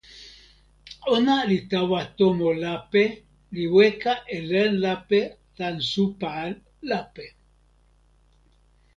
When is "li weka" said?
3.55-4.13